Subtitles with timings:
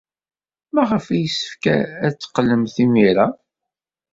[0.73, 1.63] Maɣef ay yessefk
[2.05, 3.27] ad teqqlemt imir-a?